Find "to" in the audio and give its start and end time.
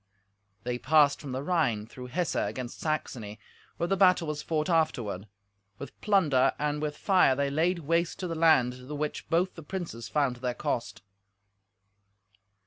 8.21-8.27, 10.37-10.41